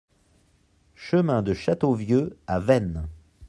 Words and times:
Chemin 0.95 1.43
de 1.43 1.53
Châteauvieux 1.53 2.35
à 2.47 2.59
Veynes 2.59 3.07